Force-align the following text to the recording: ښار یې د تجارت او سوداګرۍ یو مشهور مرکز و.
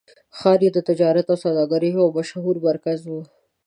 ښار 0.37 0.59
یې 0.65 0.69
د 0.73 0.79
تجارت 0.89 1.25
او 1.31 1.37
سوداګرۍ 1.43 1.89
یو 1.97 2.07
مشهور 2.17 2.55
مرکز 2.67 2.99
و. 3.09 3.11